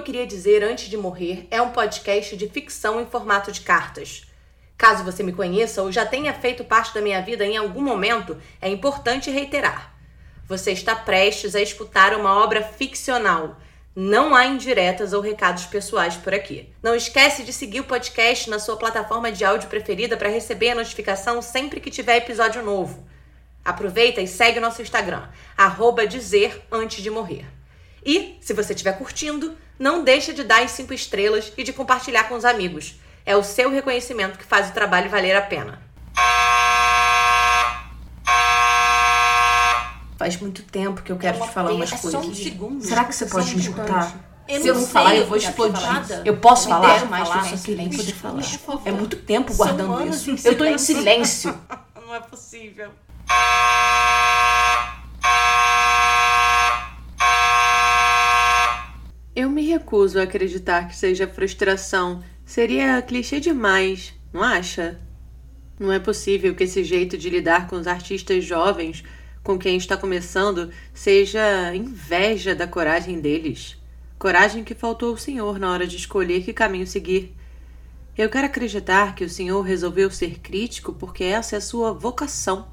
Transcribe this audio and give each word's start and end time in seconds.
eu 0.00 0.04
queria 0.04 0.26
dizer 0.26 0.64
antes 0.64 0.88
de 0.88 0.96
morrer 0.96 1.46
é 1.50 1.60
um 1.60 1.72
podcast 1.72 2.34
de 2.34 2.48
ficção 2.48 3.02
em 3.02 3.06
formato 3.06 3.52
de 3.52 3.60
cartas. 3.60 4.22
Caso 4.74 5.04
você 5.04 5.22
me 5.22 5.30
conheça 5.30 5.82
ou 5.82 5.92
já 5.92 6.06
tenha 6.06 6.32
feito 6.32 6.64
parte 6.64 6.94
da 6.94 7.02
minha 7.02 7.20
vida 7.20 7.44
em 7.44 7.58
algum 7.58 7.82
momento, 7.82 8.38
é 8.62 8.68
importante 8.70 9.30
reiterar. 9.30 9.94
Você 10.48 10.72
está 10.72 10.96
prestes 10.96 11.54
a 11.54 11.60
escutar 11.60 12.14
uma 12.14 12.42
obra 12.42 12.62
ficcional. 12.62 13.58
Não 13.94 14.34
há 14.34 14.46
indiretas 14.46 15.12
ou 15.12 15.20
recados 15.20 15.66
pessoais 15.66 16.16
por 16.16 16.32
aqui. 16.32 16.72
Não 16.82 16.94
esquece 16.94 17.42
de 17.42 17.52
seguir 17.52 17.80
o 17.80 17.84
podcast 17.84 18.48
na 18.48 18.58
sua 18.58 18.78
plataforma 18.78 19.30
de 19.30 19.44
áudio 19.44 19.68
preferida 19.68 20.16
para 20.16 20.30
receber 20.30 20.70
a 20.70 20.76
notificação 20.76 21.42
sempre 21.42 21.78
que 21.78 21.90
tiver 21.90 22.16
episódio 22.16 22.62
novo. 22.62 23.06
Aproveita 23.62 24.22
e 24.22 24.26
segue 24.26 24.60
o 24.60 24.62
nosso 24.62 24.80
Instagram, 24.80 25.28
arroba 25.58 26.06
dizer 26.06 26.64
antes 26.72 27.02
de 27.02 27.10
morrer. 27.10 27.44
E, 28.02 28.38
se 28.40 28.54
você 28.54 28.72
estiver 28.72 28.96
curtindo, 28.96 29.54
não 29.80 30.04
deixa 30.04 30.34
de 30.34 30.44
dar 30.44 30.62
as 30.62 30.72
5 30.72 30.92
estrelas 30.92 31.50
e 31.56 31.64
de 31.64 31.72
compartilhar 31.72 32.24
com 32.24 32.34
os 32.34 32.44
amigos. 32.44 32.96
É 33.24 33.34
o 33.34 33.42
seu 33.42 33.70
reconhecimento 33.70 34.38
que 34.38 34.44
faz 34.44 34.68
o 34.68 34.72
trabalho 34.72 35.08
valer 35.08 35.34
a 35.34 35.40
pena. 35.40 35.80
Faz 40.18 40.36
muito 40.36 40.62
tempo 40.64 41.00
que 41.02 41.10
eu 41.10 41.16
quero 41.16 41.38
É 41.38 41.40
uma 41.40 41.46
te 41.48 41.54
falar 41.54 41.72
umas 41.72 41.90
é 41.90 41.96
coisas. 41.96 42.12
só 42.22 42.28
um 42.30 42.34
segundo. 42.34 42.84
Será 42.84 43.04
que 43.06 43.14
você 43.14 43.24
É 43.24 43.28
só 43.28 43.38
pode 43.38 43.52
um 43.52 43.54
me 43.54 43.60
escutar? 43.62 44.14
Eu 44.46 44.60
Se 44.60 44.68
eu 44.68 44.74
não 44.74 44.82
sei 44.82 44.92
falar, 44.92 45.16
eu 45.16 45.26
vou 45.26 45.40
tá 45.40 45.48
explodir. 45.48 46.22
Eu 46.26 46.36
posso 46.36 46.68
Me 46.68 46.74
falar? 46.74 47.04
mais 47.06 47.28
falar, 47.28 47.44
silêncio, 47.44 47.58
só 47.58 47.64
queria 47.64 47.88
poder 47.88 48.12
falar. 48.12 48.42
É 48.84 48.90
muito 48.90 49.16
tempo 49.16 49.54
guardando 49.54 50.06
isso. 50.08 50.30
Eu 50.46 50.58
tô 50.58 50.64
em 50.64 50.76
silêncio. 50.76 51.52
silêncio. 51.52 51.60
Não 52.04 52.14
é 52.14 52.20
possível. 52.20 52.90
Eu 59.40 59.48
me 59.48 59.62
recuso 59.62 60.20
a 60.20 60.24
acreditar 60.24 60.86
que 60.86 60.94
seja 60.94 61.26
frustração. 61.26 62.22
Seria 62.44 63.00
clichê 63.00 63.40
demais, 63.40 64.12
não 64.30 64.42
acha? 64.42 65.00
Não 65.78 65.90
é 65.90 65.98
possível 65.98 66.54
que 66.54 66.64
esse 66.64 66.84
jeito 66.84 67.16
de 67.16 67.30
lidar 67.30 67.66
com 67.66 67.76
os 67.76 67.86
artistas 67.86 68.44
jovens, 68.44 69.02
com 69.42 69.58
quem 69.58 69.78
está 69.78 69.96
começando, 69.96 70.70
seja 70.92 71.74
inveja 71.74 72.54
da 72.54 72.66
coragem 72.66 73.18
deles. 73.18 73.78
Coragem 74.18 74.62
que 74.62 74.74
faltou 74.74 75.08
ao 75.08 75.16
senhor 75.16 75.58
na 75.58 75.72
hora 75.72 75.86
de 75.86 75.96
escolher 75.96 76.44
que 76.44 76.52
caminho 76.52 76.86
seguir. 76.86 77.34
Eu 78.18 78.28
quero 78.28 78.44
acreditar 78.44 79.14
que 79.14 79.24
o 79.24 79.30
senhor 79.30 79.62
resolveu 79.62 80.10
ser 80.10 80.40
crítico 80.40 80.92
porque 80.92 81.24
essa 81.24 81.56
é 81.56 81.58
a 81.58 81.62
sua 81.62 81.94
vocação 81.94 82.68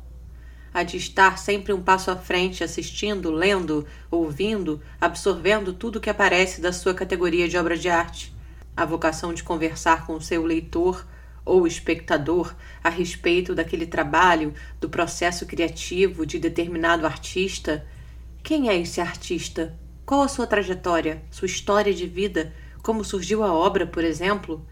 a 0.77 0.83
de 0.83 0.95
estar 0.95 1.39
sempre 1.39 1.73
um 1.73 1.81
passo 1.81 2.11
à 2.11 2.15
frente, 2.15 2.63
assistindo, 2.63 3.31
lendo, 3.31 3.87
ouvindo, 4.11 4.79
absorvendo 5.01 5.73
tudo 5.73 5.99
que 5.99 6.07
aparece 6.07 6.61
da 6.61 6.71
sua 6.71 6.93
categoria 6.93 7.49
de 7.49 7.57
obra 7.57 7.75
de 7.75 7.89
arte. 7.89 8.31
A 8.75 8.85
vocação 8.85 9.33
de 9.33 9.41
conversar 9.41 10.05
com 10.05 10.13
o 10.13 10.21
seu 10.21 10.45
leitor 10.45 11.03
ou 11.43 11.65
espectador 11.65 12.53
a 12.83 12.89
respeito 12.89 13.55
daquele 13.55 13.87
trabalho, 13.87 14.53
do 14.79 14.87
processo 14.87 15.47
criativo 15.47 16.27
de 16.27 16.37
determinado 16.37 17.07
artista. 17.07 17.83
Quem 18.43 18.69
é 18.69 18.77
esse 18.77 19.01
artista? 19.01 19.75
Qual 20.05 20.21
a 20.21 20.27
sua 20.27 20.45
trajetória, 20.45 21.23
sua 21.31 21.47
história 21.47 21.91
de 21.91 22.05
vida? 22.05 22.53
Como 22.83 23.03
surgiu 23.03 23.43
a 23.43 23.51
obra, 23.51 23.87
por 23.87 24.03
exemplo? 24.03 24.63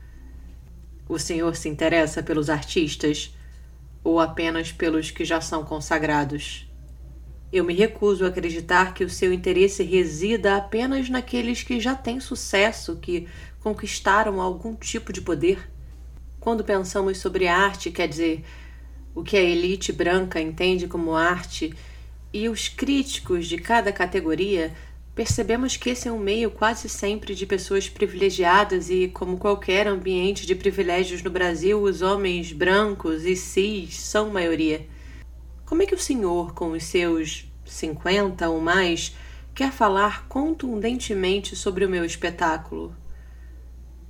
O 1.09 1.17
senhor 1.17 1.55
se 1.55 1.67
interessa 1.67 2.21
pelos 2.21 2.47
artistas? 2.47 3.35
Ou 4.05 4.19
apenas 4.19 4.71
pelos 4.71 5.09
que 5.09 5.25
já 5.25 5.41
são 5.41 5.65
consagrados. 5.65 6.69
Eu 7.51 7.63
me 7.65 7.73
recuso 7.73 8.23
a 8.23 8.27
acreditar 8.27 8.93
que 8.93 9.03
o 9.03 9.09
seu 9.09 9.33
interesse 9.33 9.81
resida 9.81 10.55
apenas 10.55 11.09
naqueles 11.09 11.63
que 11.63 11.79
já 11.79 11.95
têm 11.95 12.19
sucesso, 12.19 12.97
que 12.97 13.27
conquistaram 13.61 14.39
algum 14.39 14.75
tipo 14.75 15.11
de 15.11 15.21
poder. 15.21 15.71
Quando 16.39 16.63
pensamos 16.63 17.17
sobre 17.17 17.47
arte, 17.47 17.89
quer 17.89 18.07
dizer, 18.07 18.45
o 19.15 19.23
que 19.23 19.35
a 19.35 19.41
elite 19.41 19.91
branca 19.91 20.39
entende 20.39 20.87
como 20.87 21.15
arte, 21.15 21.73
e 22.31 22.47
os 22.47 22.67
críticos 22.67 23.47
de 23.47 23.57
cada 23.57 23.91
categoria, 23.91 24.71
percebemos 25.15 25.77
que 25.77 25.89
esse 25.89 26.09
é 26.09 26.11
um 26.11 26.19
meio 26.19 26.51
quase 26.51 26.89
sempre 26.89 27.33
de 27.33 27.45
pessoas 27.45 27.87
privilegiadas 27.87 28.89
e, 28.89 29.07
como 29.07 29.37
qualquer 29.37 29.87
ambiente 29.87 30.45
de 30.45 30.53
privilégios 30.53 31.23
no 31.23 31.31
Brasil, 31.31 31.81
os 31.81 32.01
homens 32.01 32.51
brancos 32.51 33.23
e 33.23 33.33
cis 33.33 33.97
são 33.97 34.29
maioria. 34.29 34.85
Como 35.65 35.81
é 35.81 35.85
que 35.85 35.95
o 35.95 35.99
senhor, 35.99 36.53
com 36.53 36.71
os 36.71 36.83
seus 36.83 37.49
50 37.65 38.49
ou 38.49 38.59
mais, 38.59 39.15
quer 39.55 39.71
falar 39.71 40.27
contundentemente 40.27 41.55
sobre 41.55 41.85
o 41.85 41.89
meu 41.89 42.03
espetáculo? 42.03 42.93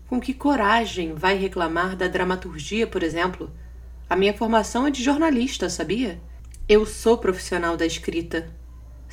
Com 0.08 0.20
que 0.20 0.34
coragem 0.34 1.14
vai 1.14 1.38
reclamar 1.38 1.96
da 1.96 2.08
dramaturgia, 2.08 2.88
por 2.88 3.04
exemplo? 3.04 3.52
A 4.10 4.16
minha 4.16 4.34
formação 4.34 4.88
é 4.88 4.92
de 4.92 5.04
jornalista, 5.04 5.70
sabia? 5.70 6.20
Eu 6.68 6.84
sou 6.84 7.18
profissional 7.18 7.78
da 7.78 7.86
escrita. 7.86 8.52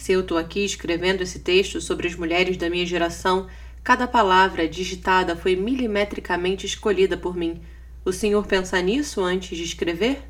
Se 0.03 0.11
eu 0.11 0.23
estou 0.23 0.37
aqui 0.37 0.65
escrevendo 0.65 1.21
esse 1.21 1.39
texto 1.39 1.81
sobre 1.81 2.09
as 2.09 2.17
mulheres 2.17 2.57
da 2.57 2.69
minha 2.69 2.85
geração, 2.85 3.47
cada 3.85 4.05
palavra 4.05 4.69
digitada 4.69 5.37
foi 5.37 5.55
milimetricamente 5.55 6.67
escolhida 6.67 7.17
por 7.17 7.37
mim. 7.37 7.61
O 8.05 8.13
senhor 8.13 8.45
pensa 8.45 8.83
nisso 8.83 9.21
antes 9.21 9.57
de 9.57 9.63
escrever? 9.63 10.25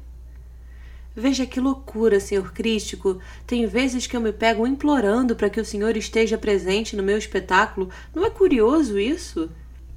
Veja 1.17 1.47
que 1.47 1.59
loucura, 1.59 2.21
senhor 2.21 2.53
crítico. 2.53 3.19
Tem 3.47 3.65
vezes 3.67 4.07
que 4.07 4.15
eu 4.15 4.21
me 4.21 4.31
pego 4.31 4.67
implorando 4.67 5.35
para 5.35 5.49
que 5.49 5.59
o 5.59 5.65
senhor 5.65 5.97
esteja 5.97 6.37
presente 6.37 6.95
no 6.95 7.03
meu 7.03 7.17
espetáculo. 7.17 7.89
Não 8.15 8.27
é 8.27 8.29
curioso 8.29 8.99
isso? 8.99 9.49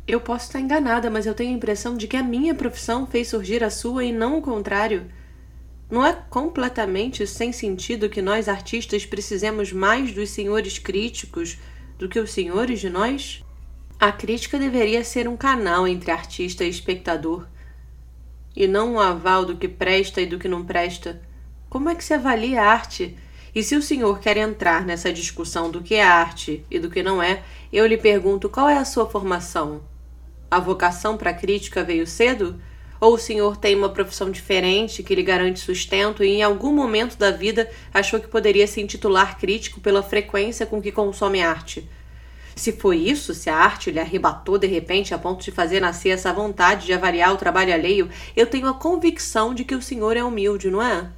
Eu 0.07 0.21
posso 0.21 0.45
estar 0.45 0.61
enganada, 0.61 1.11
mas 1.11 1.25
eu 1.25 1.33
tenho 1.33 1.51
a 1.51 1.57
impressão 1.57 1.97
de 1.97 2.07
que 2.07 2.15
a 2.15 2.23
minha 2.23 2.55
profissão 2.55 3.05
fez 3.05 3.27
surgir 3.27 3.61
a 3.61 3.69
sua 3.69 4.05
e 4.05 4.13
não 4.13 4.37
o 4.37 4.41
contrário. 4.41 5.05
Não 5.89 6.03
é 6.05 6.13
completamente 6.13 7.27
sem 7.27 7.51
sentido 7.51 8.09
que 8.09 8.21
nós 8.21 8.49
artistas 8.49 9.05
precisemos 9.05 9.71
mais 9.71 10.11
dos 10.11 10.31
senhores 10.31 10.79
críticos 10.79 11.57
do 11.97 12.09
que 12.09 12.19
os 12.19 12.31
senhores 12.31 12.79
de 12.79 12.89
nós? 12.89 13.43
A 13.99 14.11
crítica 14.11 14.57
deveria 14.57 15.03
ser 15.03 15.27
um 15.27 15.37
canal 15.37 15.87
entre 15.87 16.11
artista 16.11 16.63
e 16.63 16.69
espectador, 16.69 17.47
e 18.55 18.67
não 18.67 18.93
um 18.93 18.99
aval 18.99 19.45
do 19.45 19.57
que 19.57 19.67
presta 19.67 20.21
e 20.21 20.25
do 20.25 20.39
que 20.39 20.47
não 20.47 20.65
presta. 20.65 21.21
Como 21.69 21.89
é 21.89 21.95
que 21.95 22.03
se 22.03 22.13
avalia 22.13 22.61
a 22.61 22.65
arte? 22.65 23.17
E 23.53 23.63
se 23.63 23.75
o 23.75 23.81
senhor 23.81 24.19
quer 24.19 24.37
entrar 24.37 24.85
nessa 24.85 25.13
discussão 25.13 25.69
do 25.69 25.81
que 25.81 25.95
é 25.95 26.03
arte 26.03 26.65
e 26.69 26.79
do 26.79 26.89
que 26.89 27.03
não 27.03 27.21
é, 27.21 27.43
eu 27.71 27.85
lhe 27.85 27.97
pergunto 27.97 28.49
qual 28.49 28.67
é 28.67 28.77
a 28.77 28.85
sua 28.85 29.09
formação? 29.09 29.81
A 30.49 30.59
vocação 30.59 31.15
para 31.15 31.31
a 31.31 31.33
crítica 31.33 31.83
veio 31.83 32.07
cedo? 32.07 32.59
Ou 32.99 33.15
o 33.15 33.19
senhor 33.19 33.57
tem 33.57 33.75
uma 33.75 33.89
profissão 33.89 34.31
diferente 34.31 35.03
que 35.03 35.15
lhe 35.15 35.23
garante 35.23 35.59
sustento 35.59 36.23
e 36.23 36.29
em 36.29 36.43
algum 36.43 36.73
momento 36.73 37.17
da 37.17 37.31
vida 37.31 37.69
achou 37.93 38.19
que 38.19 38.27
poderia 38.27 38.67
se 38.67 38.81
intitular 38.81 39.37
crítico 39.37 39.81
pela 39.81 40.01
frequência 40.01 40.65
com 40.65 40.81
que 40.81 40.91
consome 40.91 41.41
arte? 41.41 41.87
Se 42.55 42.71
foi 42.71 42.97
isso, 42.97 43.33
se 43.33 43.49
a 43.49 43.55
arte 43.57 43.91
lhe 43.91 43.99
arrebatou 43.99 44.57
de 44.57 44.65
repente 44.65 45.13
a 45.13 45.17
ponto 45.17 45.43
de 45.43 45.51
fazer 45.51 45.81
nascer 45.81 46.09
essa 46.09 46.31
vontade 46.31 46.85
de 46.85 46.93
avaliar 46.93 47.33
o 47.33 47.37
trabalho 47.37 47.73
alheio, 47.73 48.09
eu 48.33 48.47
tenho 48.47 48.67
a 48.67 48.73
convicção 48.73 49.53
de 49.53 49.65
que 49.65 49.75
o 49.75 49.81
senhor 49.81 50.15
é 50.15 50.23
humilde, 50.23 50.71
não 50.71 50.81
é? 50.81 51.09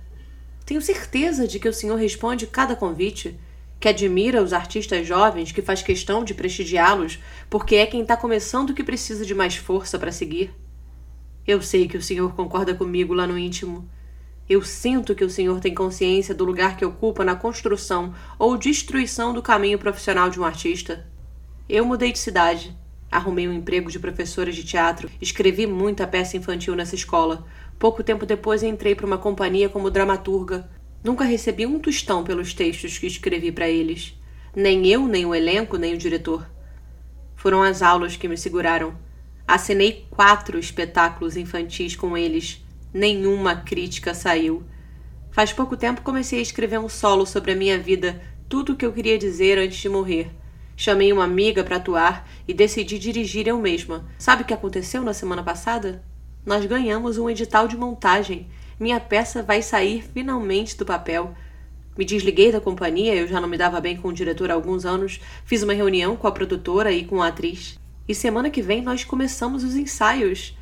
Tenho 0.66 0.82
certeza 0.82 1.48
de 1.48 1.60
que 1.60 1.70
o 1.70 1.74
senhor 1.74 1.96
responde 1.96 2.48
cada 2.48 2.76
convite, 2.76 3.40
que 3.80 3.88
admira 3.88 4.42
os 4.42 4.52
artistas 4.52 5.06
jovens, 5.06 5.52
que 5.52 5.62
faz 5.62 5.84
questão 5.84 6.24
de 6.24 6.34
prestigiá-los, 6.34 7.20
porque 7.50 7.76
é 7.76 7.86
quem 7.86 8.02
está 8.02 8.18
começando 8.18 8.74
que 8.74 8.84
precisa 8.84 9.24
de 9.24 9.36
mais 9.36 9.56
força 9.56 10.00
para 10.00 10.12
seguir. 10.12 10.52
Eu 11.48 11.62
sei 11.62 11.88
que 11.88 11.96
o 11.96 12.02
senhor 12.02 12.36
concorda 12.36 12.76
comigo 12.76 13.14
lá 13.14 13.26
no 13.26 13.38
íntimo. 13.38 13.90
Eu 14.50 14.62
sinto 14.62 15.16
que 15.16 15.24
o 15.24 15.30
senhor 15.30 15.62
tem 15.62 15.74
consciência 15.74 16.36
do 16.36 16.44
lugar 16.44 16.76
que 16.76 16.84
ocupa 16.84 17.24
na 17.24 17.38
construção 17.38 18.14
ou 18.38 18.58
destruição 18.58 19.34
do 19.34 19.42
caminho 19.42 19.80
profissional 19.80 20.30
de 20.30 20.42
um 20.42 20.44
artista. 20.44 21.08
Eu 21.70 21.86
mudei 21.86 22.12
de 22.12 22.20
cidade. 22.20 22.78
Arrumei 23.10 23.48
um 23.48 23.54
emprego 23.54 23.90
de 23.90 23.98
professora 23.98 24.52
de 24.52 24.66
teatro, 24.66 25.10
escrevi 25.22 25.66
muita 25.66 26.06
peça 26.06 26.36
infantil 26.36 26.76
nessa 26.76 26.96
escola. 26.96 27.46
Pouco 27.80 28.04
tempo 28.04 28.26
depois 28.26 28.62
entrei 28.62 28.94
para 28.94 29.06
uma 29.06 29.18
companhia 29.18 29.70
como 29.70 29.90
dramaturga. 29.90 30.70
Nunca 31.02 31.24
recebi 31.24 31.66
um 31.66 31.80
tostão 31.80 32.26
pelos 32.26 32.54
textos 32.54 32.98
que 32.98 33.08
escrevi 33.08 33.54
para 33.54 33.70
eles. 33.70 34.20
Nem 34.54 34.86
eu, 34.86 35.08
nem 35.08 35.26
o 35.26 35.34
elenco, 35.34 35.78
nem 35.78 35.94
o 35.94 35.98
diretor. 35.98 36.46
Foram 37.38 37.64
as 37.64 37.82
aulas 37.82 38.18
que 38.18 38.28
me 38.28 38.38
seguraram. 38.38 39.07
Assinei 39.48 40.06
quatro 40.10 40.60
espetáculos 40.60 41.38
infantis 41.38 41.96
com 41.96 42.18
eles. 42.18 42.62
Nenhuma 42.94 43.56
crítica 43.56 44.14
saiu. 44.14 44.62
Faz 45.32 45.54
pouco 45.54 45.78
tempo 45.78 46.02
comecei 46.02 46.40
a 46.40 46.42
escrever 46.42 46.80
um 46.80 46.90
solo 46.90 47.26
sobre 47.26 47.54
a 47.54 47.56
minha 47.56 47.80
vida, 47.80 48.22
tudo 48.50 48.74
o 48.74 48.76
que 48.76 48.86
eu 48.86 48.92
queria 48.92 49.18
dizer 49.18 49.58
antes 49.58 49.78
de 49.78 49.88
morrer. 49.88 50.30
Chamei 50.76 51.14
uma 51.14 51.24
amiga 51.24 51.64
para 51.64 51.78
atuar 51.78 52.28
e 52.46 52.54
decidi 52.54 53.00
dirigir 53.00 53.48
eu 53.48 53.58
mesma. 53.58 54.06
Sabe 54.18 54.42
o 54.44 54.46
que 54.46 54.54
aconteceu 54.54 55.02
na 55.02 55.14
semana 55.14 55.42
passada? 55.42 56.04
Nós 56.46 56.66
ganhamos 56.66 57.18
um 57.18 57.30
edital 57.30 57.70
de 57.70 57.78
montagem. 57.78 58.48
Minha 58.78 59.00
peça 59.00 59.42
vai 59.42 59.62
sair 59.62 60.04
finalmente 60.14 60.76
do 60.76 60.86
papel. 60.86 61.34
Me 61.98 62.04
desliguei 62.04 62.52
da 62.52 62.60
companhia, 62.60 63.16
eu 63.16 63.28
já 63.28 63.40
não 63.40 63.48
me 63.48 63.58
dava 63.58 63.80
bem 63.80 63.96
com 63.96 64.10
o 64.10 64.14
diretor 64.14 64.52
há 64.52 64.54
alguns 64.54 64.86
anos, 64.86 65.22
fiz 65.46 65.64
uma 65.64 65.74
reunião 65.74 66.18
com 66.18 66.28
a 66.28 66.32
produtora 66.34 66.92
e 66.92 67.06
com 67.06 67.24
a 67.24 67.28
atriz. 67.28 67.80
E 68.08 68.16
semana 68.16 68.50
que 68.50 68.62
vem 68.62 68.82
nós 68.82 69.04
começamos 69.04 69.64
os 69.64 69.76
ensaios. 69.76 70.58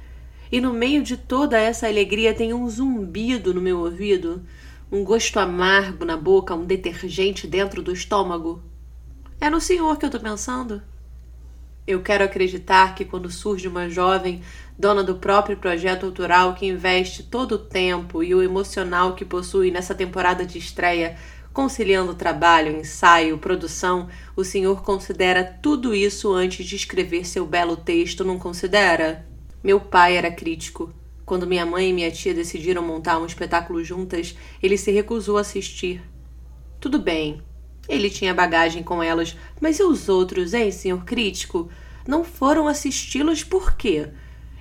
E 0.52 0.60
no 0.60 0.74
meio 0.74 1.04
de 1.04 1.16
toda 1.16 1.60
essa 1.60 1.88
alegria 1.88 2.34
tem 2.34 2.54
um 2.54 2.68
zumbido 2.68 3.54
no 3.54 3.62
meu 3.62 3.80
ouvido, 3.80 4.44
um 4.92 5.04
gosto 5.04 5.40
amargo 5.40 6.06
na 6.06 6.18
boca, 6.18 6.56
um 6.56 6.66
detergente 6.66 7.46
dentro 7.48 7.82
do 7.84 7.92
estômago. 7.92 8.64
É 9.40 9.50
no 9.50 9.60
senhor 9.60 9.98
que 9.98 10.06
eu 10.06 10.10
tô 10.10 10.20
pensando. 10.20 10.82
Eu 11.86 12.02
quero 12.02 12.24
acreditar 12.24 12.96
que 12.96 13.06
quando 13.06 13.30
surge 13.30 13.68
uma 13.68 13.88
jovem 13.88 14.42
dona 14.78 15.04
do 15.04 15.16
próprio 15.16 15.58
projeto 15.58 16.08
autoral 16.08 16.56
que 16.56 16.66
investe 16.66 17.22
todo 17.22 17.54
o 17.54 17.60
tempo 17.60 18.24
e 18.24 18.34
o 18.34 18.42
emocional 18.42 19.14
que 19.14 19.24
possui 19.24 19.70
nessa 19.70 19.94
temporada 19.94 20.44
de 20.46 20.58
estreia, 20.58 21.16
conciliando 21.56 22.13
trabalho, 22.13 22.78
ensaio, 22.78 23.38
produção, 23.38 24.10
o 24.36 24.44
senhor 24.44 24.84
considera 24.84 25.42
tudo 25.42 25.96
isso 25.96 26.34
antes 26.34 26.66
de 26.66 26.75
escrever 26.75 27.25
seu 27.25 27.46
belo 27.46 27.78
texto, 27.78 28.25
não 28.25 28.38
considera? 28.38 29.25
Meu 29.63 29.80
pai 29.80 30.18
era 30.18 30.30
crítico. 30.30 30.94
Quando 31.25 31.48
minha 31.48 31.66
mãe 31.66 31.90
e 31.90 31.94
minha 31.94 32.12
tia 32.12 32.34
decidiram 32.34 32.81
montar 32.84 33.19
um 33.19 33.25
espetáculo 33.25 33.81
juntas, 33.86 34.36
ele 34.62 34.78
se 34.78 34.92
recusou 34.92 35.38
a 35.38 35.42
assistir. 35.42 36.04
Tudo 36.78 37.00
bem, 37.00 37.42
ele 37.88 38.10
tinha 38.10 38.34
bagagem 38.34 38.84
com 38.84 39.01
elas, 39.01 39.38
mas 39.62 39.80
e 39.80 39.84
os 39.84 40.10
outros, 40.10 40.54
hein, 40.54 40.74
senhor 40.74 41.06
crítico? 41.06 41.69
Não 42.06 42.25
foram 42.25 42.68
assisti-los 42.68 43.46
por 43.46 43.78
quê? 43.78 44.10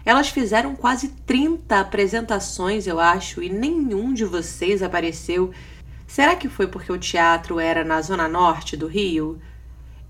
Elas 0.05 0.29
fizeram 0.29 0.77
quase 0.77 1.09
30 1.27 1.81
apresentações, 1.81 2.87
eu 2.87 3.01
acho, 3.01 3.43
e 3.43 3.49
nenhum 3.49 4.15
de 4.15 4.25
vocês 4.25 4.81
apareceu. 4.81 5.51
Será 6.15 6.37
que 6.37 6.49
foi 6.49 6.69
porque 6.69 6.93
o 6.93 6.97
teatro 6.97 7.59
era 7.59 7.83
na 7.83 8.01
zona 8.01 8.29
norte 8.29 8.77
do 8.77 8.87
Rio? 8.87 9.43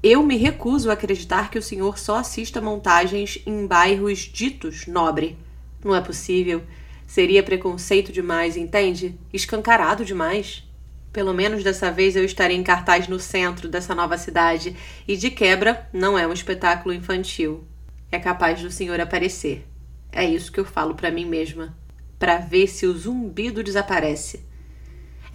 Eu 0.02 0.22
me 0.22 0.36
recuso 0.36 0.90
a 0.90 0.92
acreditar 0.92 1.50
que 1.50 1.58
o 1.58 1.62
senhor 1.62 1.98
só 1.98 2.16
assista 2.16 2.60
montagens 2.60 3.38
em 3.46 3.66
bairros 3.66 4.18
ditos 4.18 4.86
nobre. 4.86 5.38
Não 5.82 5.96
é 5.96 6.02
possível. 6.02 6.62
Seria 7.06 7.42
preconceito 7.42 8.12
demais, 8.12 8.54
entende? 8.54 9.18
Escancarado 9.32 10.04
demais. 10.04 10.62
Pelo 11.10 11.32
menos 11.32 11.64
dessa 11.64 11.90
vez 11.90 12.16
eu 12.16 12.24
estarei 12.26 12.58
em 12.58 12.62
cartaz 12.62 13.08
no 13.08 13.18
centro 13.18 13.66
dessa 13.66 13.94
nova 13.94 14.18
cidade 14.18 14.76
e 15.08 15.16
de 15.16 15.30
quebra 15.30 15.88
não 15.90 16.18
é 16.18 16.26
um 16.26 16.34
espetáculo 16.34 16.94
infantil. 16.94 17.64
É 18.12 18.18
capaz 18.18 18.60
do 18.60 18.70
senhor 18.70 19.00
aparecer. 19.00 19.66
É 20.12 20.22
isso 20.22 20.52
que 20.52 20.60
eu 20.60 20.66
falo 20.66 20.94
para 20.94 21.10
mim 21.10 21.24
mesma, 21.24 21.74
para 22.18 22.36
ver 22.36 22.66
se 22.66 22.84
o 22.84 22.94
zumbido 22.94 23.64
desaparece. 23.64 24.52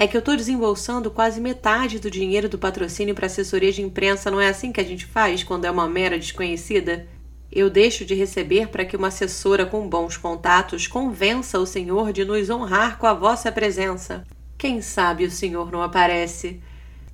É 0.01 0.07
que 0.07 0.15
eu 0.15 0.19
estou 0.19 0.37
desembolsando 0.37 1.11
quase 1.11 1.41
metade 1.41 1.99
do 1.99 2.09
dinheiro 2.09 2.47
do 2.47 2.57
patrocínio 2.57 3.13
para 3.13 3.25
assessoria 3.25 3.69
de 3.69 3.81
imprensa, 3.81 4.31
não 4.31 4.39
é 4.39 4.47
assim 4.47 4.71
que 4.71 4.79
a 4.79 4.83
gente 4.85 5.05
faz 5.05 5.43
quando 5.43 5.65
é 5.65 5.69
uma 5.69 5.89
mera 5.89 6.17
desconhecida? 6.17 7.05
Eu 7.51 7.69
deixo 7.69 8.05
de 8.05 8.15
receber 8.15 8.69
para 8.69 8.85
que 8.85 8.95
uma 8.95 9.09
assessora 9.09 9.65
com 9.65 9.89
bons 9.89 10.15
contatos 10.15 10.87
convença 10.87 11.59
o 11.59 11.65
senhor 11.65 12.13
de 12.13 12.23
nos 12.23 12.49
honrar 12.49 12.97
com 12.97 13.07
a 13.07 13.13
vossa 13.13 13.51
presença. 13.51 14.23
Quem 14.57 14.81
sabe 14.81 15.25
o 15.25 15.29
senhor 15.31 15.69
não 15.69 15.83
aparece? 15.83 16.61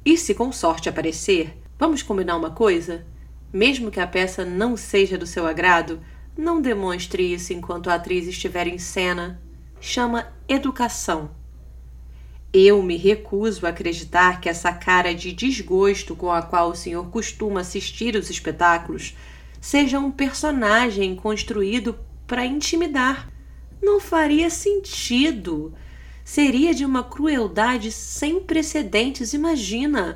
E 0.05 0.15
se 0.15 0.35
com 0.35 0.51
sorte 0.51 0.88
aparecer, 0.88 1.57
vamos 1.79 2.03
combinar 2.03 2.38
uma 2.38 2.51
coisa? 2.51 3.03
Mesmo 3.51 3.89
que 3.89 3.99
a 3.99 4.05
peça 4.05 4.45
não 4.45 4.77
seja 4.77 5.17
do 5.17 5.25
seu 5.25 5.47
agrado, 5.47 6.01
não 6.38 6.61
demonstre 6.61 7.33
isso 7.33 7.51
enquanto 7.51 7.89
a 7.89 7.95
atriz 7.95 8.27
estiver 8.27 8.67
em 8.67 8.77
cena. 8.77 9.41
Chama 9.81 10.31
educação. 10.47 11.31
Eu 12.57 12.81
me 12.81 12.95
recuso 12.95 13.65
a 13.65 13.69
acreditar 13.69 14.39
que 14.39 14.47
essa 14.47 14.71
cara 14.71 15.13
de 15.13 15.33
desgosto 15.33 16.15
com 16.15 16.31
a 16.31 16.41
qual 16.41 16.69
o 16.69 16.75
senhor 16.75 17.05
costuma 17.09 17.59
assistir 17.59 18.15
os 18.15 18.29
espetáculos 18.29 19.13
seja 19.59 19.99
um 19.99 20.09
personagem 20.09 21.17
construído 21.17 21.99
para 22.25 22.45
intimidar. 22.45 23.29
Não 23.83 23.99
faria 23.99 24.49
sentido. 24.49 25.73
Seria 26.23 26.73
de 26.73 26.85
uma 26.85 27.03
crueldade 27.03 27.91
sem 27.91 28.39
precedentes, 28.39 29.33
imagina. 29.33 30.15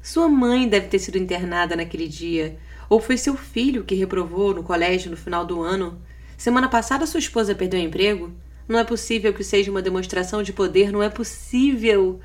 Sua 0.00 0.28
mãe 0.28 0.68
deve 0.68 0.86
ter 0.86 1.00
sido 1.00 1.18
internada 1.18 1.74
naquele 1.74 2.06
dia. 2.06 2.60
Ou 2.88 3.00
foi 3.00 3.16
seu 3.16 3.36
filho 3.36 3.82
que 3.82 3.96
reprovou 3.96 4.54
no 4.54 4.62
colégio 4.62 5.10
no 5.10 5.16
final 5.16 5.44
do 5.44 5.60
ano? 5.60 6.00
Semana 6.36 6.68
passada 6.68 7.08
sua 7.08 7.18
esposa 7.18 7.56
perdeu 7.56 7.80
o 7.80 7.82
emprego? 7.82 8.32
Não 8.70 8.78
é 8.78 8.84
possível 8.84 9.34
que 9.34 9.42
seja 9.42 9.68
uma 9.68 9.82
demonstração 9.82 10.44
de 10.44 10.52
poder, 10.52 10.92
não 10.92 11.02
é 11.02 11.10
possível. 11.10 12.20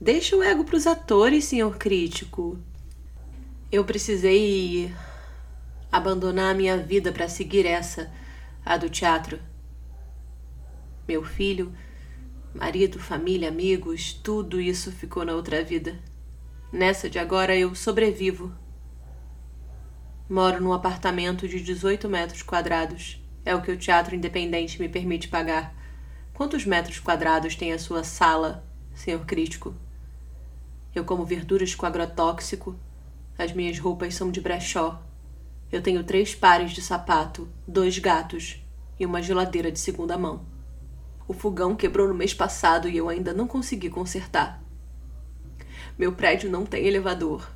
Deixa 0.00 0.36
o 0.36 0.42
ego 0.44 0.62
para 0.62 0.76
os 0.76 0.86
atores, 0.86 1.46
senhor 1.46 1.76
crítico. 1.76 2.56
Eu 3.72 3.84
precisei 3.84 4.94
abandonar 5.90 6.52
a 6.52 6.56
minha 6.56 6.76
vida 6.76 7.10
para 7.10 7.28
seguir 7.28 7.66
essa, 7.66 8.12
a 8.64 8.76
do 8.76 8.88
teatro. 8.88 9.40
Meu 11.08 11.24
filho, 11.24 11.74
marido, 12.54 13.00
família, 13.00 13.48
amigos, 13.48 14.12
tudo 14.12 14.60
isso 14.60 14.92
ficou 14.92 15.24
na 15.24 15.34
outra 15.34 15.64
vida. 15.64 15.98
Nessa 16.72 17.10
de 17.10 17.18
agora 17.18 17.56
eu 17.56 17.74
sobrevivo 17.74 18.54
Moro 20.28 20.62
num 20.62 20.72
apartamento 20.72 21.48
de 21.48 21.60
18 21.60 22.08
metros 22.08 22.40
quadrados. 22.40 23.19
É 23.44 23.54
o 23.54 23.62
que 23.62 23.70
o 23.70 23.76
Teatro 23.76 24.14
Independente 24.14 24.80
me 24.80 24.88
permite 24.88 25.28
pagar. 25.28 25.74
Quantos 26.34 26.64
metros 26.64 26.98
quadrados 26.98 27.54
tem 27.54 27.72
a 27.72 27.78
sua 27.78 28.04
sala, 28.04 28.64
senhor 28.94 29.24
crítico? 29.24 29.74
Eu 30.94 31.04
como 31.04 31.24
verduras 31.24 31.74
com 31.74 31.86
agrotóxico. 31.86 32.76
As 33.38 33.52
minhas 33.52 33.78
roupas 33.78 34.14
são 34.14 34.30
de 34.30 34.40
brechó. 34.40 35.00
Eu 35.70 35.80
tenho 35.80 36.04
três 36.04 36.34
pares 36.34 36.72
de 36.72 36.82
sapato, 36.82 37.48
dois 37.66 37.98
gatos 37.98 38.62
e 38.98 39.06
uma 39.06 39.22
geladeira 39.22 39.70
de 39.70 39.78
segunda 39.78 40.18
mão. 40.18 40.44
O 41.26 41.32
fogão 41.32 41.76
quebrou 41.76 42.08
no 42.08 42.14
mês 42.14 42.34
passado 42.34 42.88
e 42.88 42.96
eu 42.96 43.08
ainda 43.08 43.32
não 43.32 43.46
consegui 43.46 43.88
consertar. 43.88 44.62
Meu 45.96 46.12
prédio 46.12 46.50
não 46.50 46.66
tem 46.66 46.86
elevador. 46.86 47.50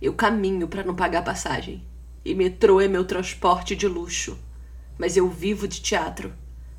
Eu 0.00 0.14
caminho 0.14 0.68
para 0.68 0.84
não 0.84 0.94
pagar 0.94 1.22
passagem 1.22 1.82
e 2.24 2.34
metrô 2.34 2.80
é 2.80 2.88
meu 2.88 3.04
transporte 3.04 3.76
de 3.76 3.86
luxo. 3.86 4.36
Mas 4.98 5.16
eu 5.16 5.28
vivo 5.28 5.68
de 5.68 5.80
teatro. 5.80 6.32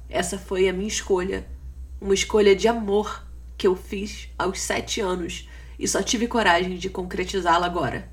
Essa 0.10 0.38
foi 0.38 0.68
a 0.68 0.74
minha 0.74 0.88
escolha. 0.88 1.48
Uma 2.00 2.14
escolha 2.14 2.56
de 2.56 2.68
amor 2.68 3.26
que 3.58 3.68
eu 3.68 3.76
fiz 3.76 4.30
aos 4.38 4.62
sete 4.62 5.02
anos 5.02 5.50
e 5.80 5.88
só 5.88 6.02
tive 6.02 6.28
coragem 6.28 6.78
de 6.78 6.90
concretizá-la 6.90 7.66
agora. 7.66 8.12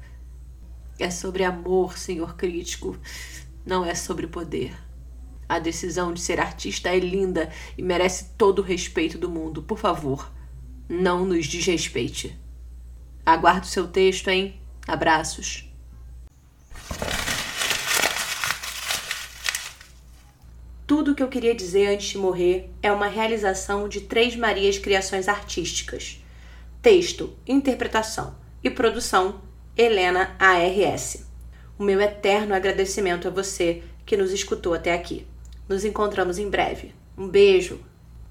É 0.99 1.11
sobre 1.11 1.45
amor, 1.45 1.99
senhor 1.99 2.37
crítico, 2.37 2.97
não 3.65 3.85
é 3.85 3.95
sobre 3.95 4.27
poder. 4.27 4.75
A 5.49 5.59
decisão 5.59 6.13
de 6.13 6.21
ser 6.21 6.41
artista 6.41 6.89
é 6.89 6.99
linda 6.99 7.51
e 7.77 7.83
merece 7.83 8.31
todo 8.39 8.61
o 8.61 8.63
respeito 8.63 9.19
do 9.19 9.29
mundo. 9.29 9.63
Por 9.63 9.79
favor, 9.79 10.33
não 10.89 11.25
nos 11.25 11.47
desrespeite. 11.47 12.39
Aguardo 13.25 13.67
seu 13.67 13.89
texto, 13.89 14.29
hein? 14.29 14.61
Abraços. 14.87 15.71
Tudo 21.05 21.13
o 21.13 21.17
que 21.17 21.23
eu 21.23 21.29
queria 21.29 21.55
dizer 21.55 21.89
antes 21.89 22.07
de 22.07 22.17
morrer 22.17 22.71
é 22.83 22.91
uma 22.91 23.09
realização 23.09 23.91
de 23.91 24.01
Três 24.01 24.35
Marias 24.35 24.79
Criações 24.79 25.29
Artísticas. 25.29 26.25
Texto, 26.81 27.37
interpretação 27.47 28.35
e 28.63 28.71
produção, 28.71 29.43
Helena 29.77 30.35
ARS. 30.39 31.27
O 31.79 31.83
meu 31.83 32.01
eterno 32.01 32.55
agradecimento 32.55 33.29
a 33.29 33.31
você 33.31 33.83
que 34.07 34.17
nos 34.17 34.33
escutou 34.33 34.73
até 34.73 34.95
aqui. 34.95 35.27
Nos 35.69 35.85
encontramos 35.85 36.39
em 36.39 36.49
breve. 36.49 36.95
Um 37.19 37.29
beijo! 37.29 37.81